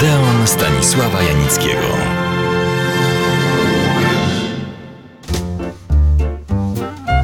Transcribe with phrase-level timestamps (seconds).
[0.00, 1.86] Odeon Stanisława Janickiego.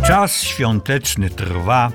[0.06, 1.92] Czas świąteczny trwa,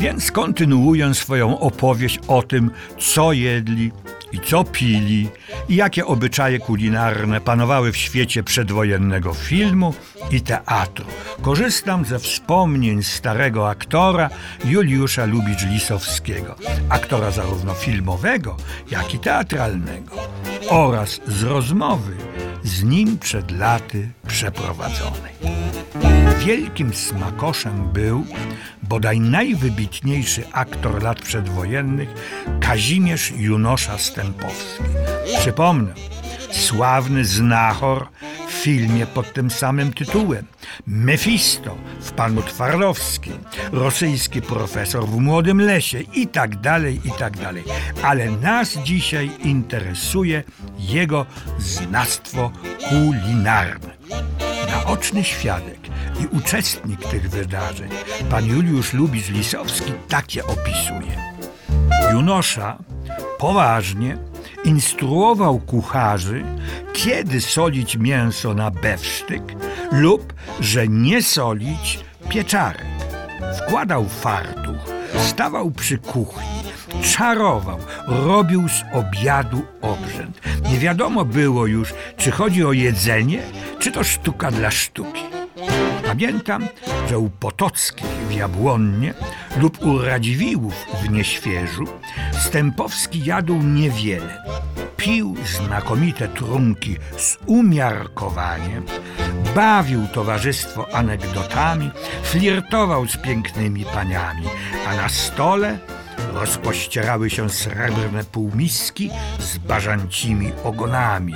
[0.00, 3.92] więc kontynuuję swoją opowieść o tym, co jedli
[4.32, 5.28] i co pili
[5.68, 9.94] i jakie obyczaje kulinarne panowały w świecie przedwojennego filmu
[10.30, 11.04] i teatru.
[11.42, 14.30] Korzystam ze wspomnień starego aktora
[14.64, 16.54] Juliusza Lubicz-Lisowskiego,
[16.88, 18.56] aktora zarówno filmowego,
[18.90, 20.16] jak i teatralnego,
[20.68, 22.16] oraz z rozmowy
[22.62, 25.57] z nim przed laty przeprowadzonej.
[26.48, 28.24] Wielkim smakoszem był
[28.82, 32.08] bodaj najwybitniejszy aktor lat przedwojennych
[32.60, 34.82] Kazimierz Junosza Stępowski.
[35.38, 35.94] Przypomnę,
[36.50, 38.08] sławny znachor
[38.48, 40.46] w filmie pod tym samym tytułem,
[40.86, 43.38] Mefisto w Panu Twardowskim,
[43.72, 47.64] rosyjski profesor w Młodym Lesie i tak dalej, i tak dalej.
[48.02, 50.44] Ale nas dzisiaj interesuje
[50.78, 51.26] jego
[51.58, 52.52] znawstwo
[52.88, 53.97] kulinarne.
[54.70, 55.78] Naoczny świadek
[56.20, 57.90] i uczestnik tych wydarzeń,
[58.30, 61.18] pan Juliusz Lubicz-Lisowski, takie opisuje.
[62.12, 62.78] Junosza
[63.38, 64.18] poważnie
[64.64, 66.44] instruował kucharzy,
[66.92, 69.42] kiedy solić mięso na bewsztyk
[69.92, 72.86] lub, że nie solić pieczarek.
[73.58, 74.76] Wkładał fartuch,
[75.18, 76.58] stawał przy kuchni,
[77.02, 80.40] czarował, robił z obiadu obrzęd.
[80.70, 83.42] Nie wiadomo było już, czy chodzi o jedzenie,
[83.78, 85.22] czy to sztuka dla sztuki.
[86.06, 86.68] Pamiętam,
[87.08, 89.14] że u Potockich w Jabłonnie
[89.56, 91.84] lub u Radziwiłłów w Nieświeżu
[92.40, 94.44] Stępowski jadł niewiele.
[94.96, 98.84] Pił znakomite trunki z umiarkowaniem,
[99.54, 101.90] bawił towarzystwo anegdotami,
[102.22, 104.46] flirtował z pięknymi paniami,
[104.88, 105.78] a na stole
[106.32, 111.34] rozpościerały się srebrne półmiski z bażancimi ogonami,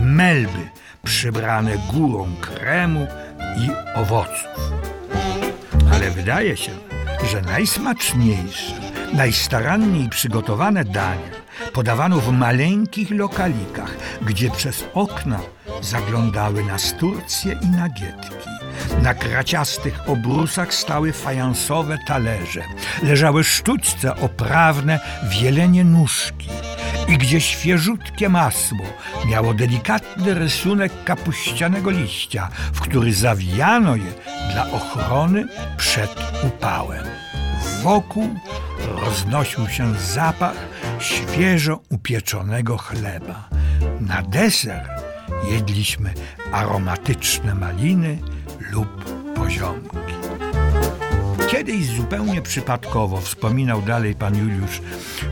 [0.00, 3.06] melby przybrane górą kremu
[3.56, 4.72] i owoców.
[5.92, 6.72] Ale wydaje się,
[7.30, 8.74] że najsmaczniejsze,
[9.12, 11.42] najstaranniej przygotowane dania
[11.72, 15.40] podawano w maleńkich lokalikach, gdzie przez okna
[15.80, 18.48] zaglądały nas Turcje i nagietki.
[19.02, 22.62] Na kraciastych obrusach stały fajansowe talerze,
[23.02, 26.48] leżały sztućce oprawne w jelenie nóżki
[27.08, 28.86] i gdzie świeżutkie masło
[29.26, 34.12] miało delikatny rysunek kapuścianego liścia, w który zawijano je
[34.52, 36.14] dla ochrony przed
[36.46, 37.04] upałem.
[37.82, 38.28] Wokół
[39.02, 40.56] roznosił się zapach
[40.98, 43.48] świeżo upieczonego chleba.
[44.00, 44.88] Na deser
[45.50, 46.14] jedliśmy
[46.52, 48.18] aromatyczne maliny
[48.70, 49.04] lub
[49.34, 50.21] poziomki.
[51.52, 54.80] Kiedyś zupełnie przypadkowo, wspominał dalej pan Juliusz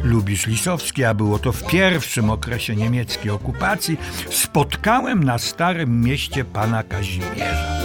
[0.05, 3.99] Lubisz-Lisowski, a było to w pierwszym okresie niemieckiej okupacji,
[4.31, 7.81] spotkałem na Starym Mieście pana Kazimierza,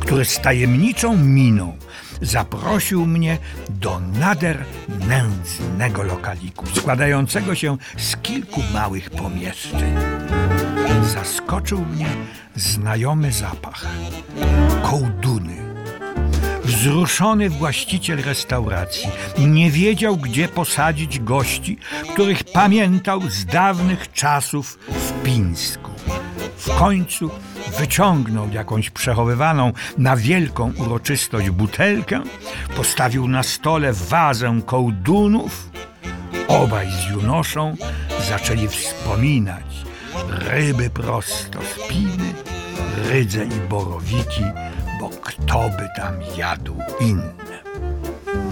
[0.00, 1.76] który z tajemniczą miną
[2.22, 3.38] zaprosił mnie
[3.70, 4.64] do nader
[5.08, 9.94] nędznego lokaliku, składającego się z kilku małych pomieszczeń.
[11.14, 12.06] Zaskoczył mnie
[12.56, 13.86] znajomy zapach
[14.82, 15.67] kołduny.
[16.78, 19.08] Wzruszony właściciel restauracji
[19.38, 21.78] nie wiedział, gdzie posadzić gości,
[22.12, 25.90] których pamiętał z dawnych czasów w Pińsku.
[26.56, 27.30] W końcu
[27.78, 32.22] wyciągnął jakąś przechowywaną na wielką uroczystość butelkę,
[32.76, 35.70] postawił na stole wazę kołdunów.
[36.48, 37.76] Obaj z Junoszą
[38.28, 39.84] zaczęli wspominać
[40.28, 42.34] ryby prosto z Piny,
[43.10, 44.44] rydze i borowiki,
[45.00, 47.58] bo kto by tam jadł inne.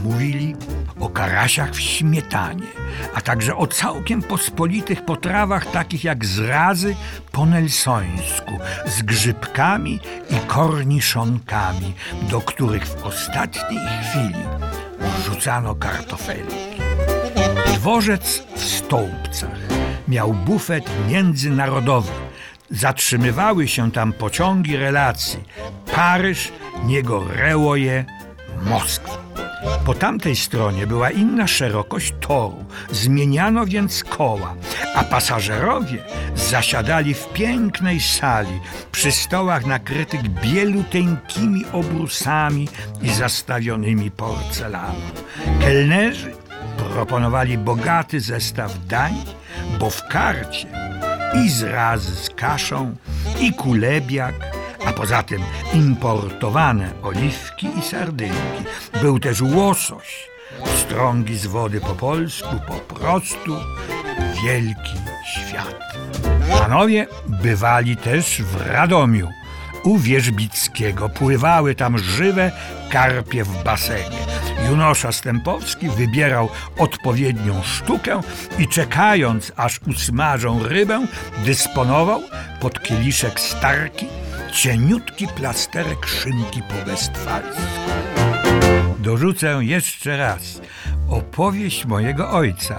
[0.04, 0.56] Mówili
[1.00, 2.66] o karasiach w śmietanie,
[3.14, 6.96] a także o całkiem pospolitych potrawach takich jak zrazy
[7.32, 11.94] po nelsońsku, z grzybkami i korniszonkami,
[12.30, 14.44] do których w ostatniej chwili
[15.24, 16.56] rzucano kartofelki.
[17.74, 19.58] Dworzec w Stołpcach
[20.08, 22.12] miał bufet międzynarodowy.
[22.70, 25.44] Zatrzymywały się tam pociągi relacji
[25.96, 26.52] Paryż,
[26.84, 28.04] niego Rełoje,
[28.62, 29.18] Moskwa.
[29.84, 34.54] Po tamtej stronie była inna szerokość toru, zmieniano więc koła,
[34.94, 36.04] a pasażerowie
[36.34, 38.60] zasiadali w pięknej sali
[38.92, 42.68] przy stołach nakrytych bieluteńkimi obrusami
[43.02, 45.00] i zastawionymi porcelaną.
[45.60, 46.32] Kelnerzy
[46.94, 49.14] proponowali bogaty zestaw dań,
[49.78, 50.68] bo w karcie
[51.44, 52.96] i zrazy z kaszą,
[53.40, 54.55] i kulebiak,
[54.86, 55.42] a poza tym
[55.74, 58.64] importowane oliwki i sardynki.
[59.02, 60.28] Był też łosoś,
[60.76, 63.56] strągi z wody po polsku, po prostu
[64.44, 64.96] wielki
[65.26, 65.76] świat.
[66.58, 69.28] Panowie bywali też w Radomiu.
[69.84, 72.52] U Wierzbickiego pływały tam żywe
[72.90, 74.18] karpie w basenie.
[74.70, 76.48] Junosza Stępowski wybierał
[76.78, 78.20] odpowiednią sztukę
[78.58, 81.06] i czekając, aż usmażą rybę,
[81.44, 82.22] dysponował
[82.60, 84.06] pod kieliszek starki
[84.56, 87.62] cieniutki plasterek szynki po westfalsku.
[88.98, 90.60] Dorzucę jeszcze raz
[91.08, 92.78] opowieść mojego ojca,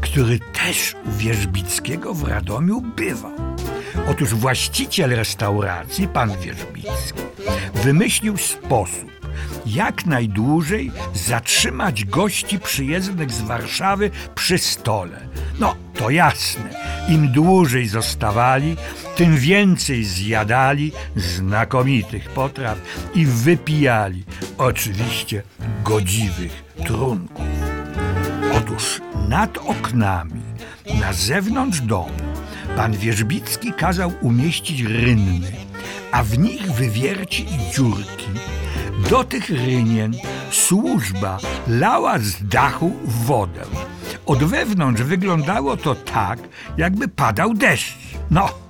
[0.00, 3.32] który też u Wierzbickiego w Radomiu bywał.
[4.10, 7.22] Otóż właściciel restauracji, pan Wierzbicki,
[7.74, 9.12] wymyślił sposób,
[9.66, 15.28] jak najdłużej zatrzymać gości przyjezdnych z Warszawy przy stole.
[15.60, 16.70] No, to jasne,
[17.08, 18.76] im dłużej zostawali,
[19.16, 22.78] tym więcej zjadali znakomitych potraw
[23.14, 24.24] i wypijali,
[24.58, 25.42] oczywiście
[25.84, 27.46] godziwych trunków.
[28.56, 30.40] Otóż nad oknami,
[31.00, 32.10] na zewnątrz domu,
[32.76, 35.52] pan Wierzbicki kazał umieścić rynny,
[36.12, 38.28] a w nich wywierci i dziurki.
[39.10, 40.14] Do tych rynien
[40.50, 41.38] służba
[41.68, 43.64] lała z dachu wodę.
[44.26, 46.38] Od wewnątrz wyglądało to tak,
[46.76, 47.94] jakby padał deszcz.
[48.30, 48.63] No,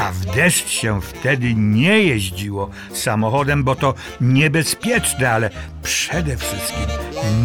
[0.00, 5.50] a w deszcz się wtedy nie jeździło samochodem, bo to niebezpieczne, ale
[5.82, 6.86] przede wszystkim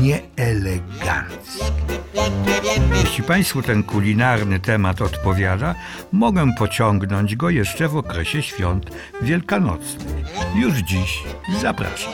[0.01, 1.65] nieeleganckie.
[3.03, 5.75] Jeśli Państwu ten kulinarny temat odpowiada,
[6.11, 8.85] mogę pociągnąć go jeszcze w okresie świąt
[9.21, 10.25] wielkanocnych.
[10.55, 11.23] Już dziś
[11.61, 12.13] zapraszam.